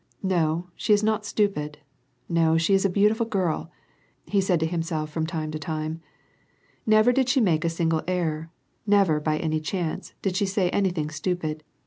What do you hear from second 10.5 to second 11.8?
anything stupid.